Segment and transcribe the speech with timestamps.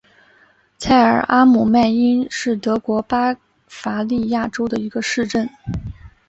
[0.79, 5.47] 蔡尔阿姆迈因是德国巴伐利亚州的一个市镇。